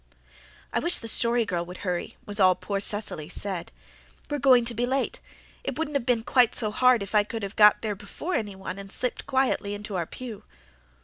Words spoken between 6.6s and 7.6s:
hard if I could have